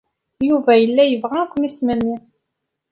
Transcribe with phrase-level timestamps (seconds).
[0.47, 2.17] Yuba yella yebɣa ad ken-yesmemmi.